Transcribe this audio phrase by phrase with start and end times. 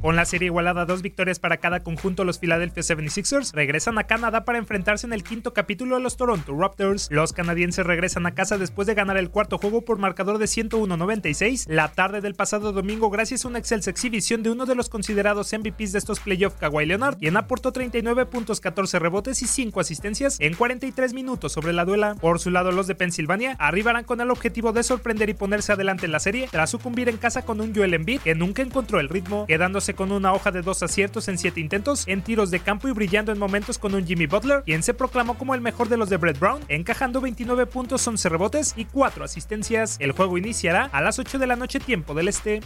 [0.00, 4.44] Con la serie igualada dos victorias para cada conjunto, los Philadelphia 76ers regresan a Canadá
[4.44, 7.08] para enfrentarse en el quinto capítulo a los Toronto Raptors.
[7.10, 11.66] Los canadienses regresan a casa después de ganar el cuarto juego por marcador de 101-96
[11.66, 15.52] la tarde del pasado domingo gracias a una excelsa exhibición de uno de los considerados
[15.52, 20.36] MVPs de estos playoffs, Kawhi Leonard, quien aportó 39 puntos, 14 rebotes y 5 asistencias
[20.40, 22.14] en 43 minutos sobre la duela.
[22.14, 26.06] Por su lado, los de Pensilvania arribarán con el objetivo de sorprender y ponerse adelante
[26.06, 29.08] en la serie tras sucumbir en casa con un Joel Embiid que nunca encontró el
[29.08, 32.88] ritmo, quedándose con una hoja de dos aciertos en siete intentos en tiros de campo
[32.88, 35.96] y brillando en momentos con un Jimmy Butler, quien se proclamó como el mejor de
[35.96, 39.96] los de Brett Brown, encajando 29 puntos, 11 rebotes y 4 asistencias.
[40.00, 42.60] El juego iniciará a las 8 de la noche tiempo del este.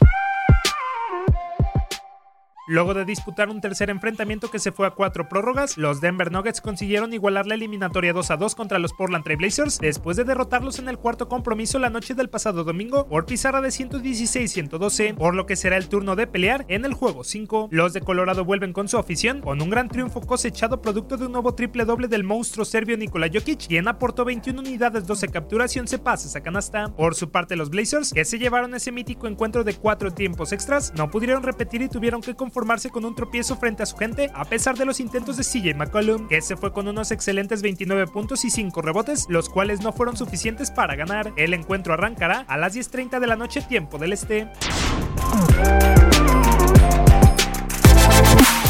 [2.72, 6.62] Luego de disputar un tercer enfrentamiento que se fue a cuatro prórrogas, los Denver Nuggets
[6.62, 10.78] consiguieron igualar la eliminatoria 2 a 2 contra los Portland Trail Blazers después de derrotarlos
[10.78, 15.44] en el cuarto compromiso la noche del pasado domingo por pizarra de 116-112, por lo
[15.44, 17.68] que será el turno de pelear en el juego 5.
[17.70, 21.32] Los de Colorado vuelven con su afición con un gran triunfo cosechado producto de un
[21.32, 25.80] nuevo triple doble del monstruo serbio Nikola Jokic, quien aportó 21 unidades, 12 capturas y
[25.80, 26.88] 11 pases a canasta.
[26.96, 30.94] Por su parte, los Blazers, que se llevaron ese mítico encuentro de cuatro tiempos extras,
[30.96, 34.44] no pudieron repetir y tuvieron que conformarse con un tropiezo frente a su gente, a
[34.44, 38.44] pesar de los intentos de CJ McCollum, que se fue con unos excelentes 29 puntos
[38.44, 41.32] y 5 rebotes, los cuales no fueron suficientes para ganar.
[41.36, 44.48] El encuentro arrancará a las 10.30 de la noche tiempo del este.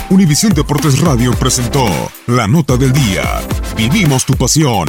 [0.08, 1.84] Univisión Deportes Radio presentó
[2.26, 3.42] La Nota del Día.
[3.76, 4.88] Vivimos tu pasión.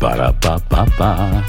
[0.00, 1.44] Para pa pa pa.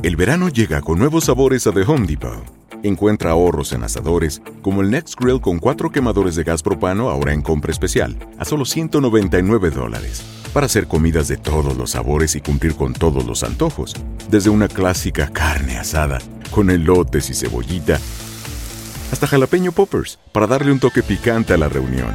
[0.00, 2.44] El verano llega con nuevos sabores a The Home Depot.
[2.84, 7.34] Encuentra ahorros en asadores, como el Next Grill con cuatro quemadores de gas propano ahora
[7.34, 10.22] en compra especial, a solo 199 dólares,
[10.52, 13.92] para hacer comidas de todos los sabores y cumplir con todos los antojos,
[14.30, 16.20] desde una clásica carne asada,
[16.52, 17.98] con elotes y cebollita,
[19.10, 22.14] hasta jalapeño poppers, para darle un toque picante a la reunión.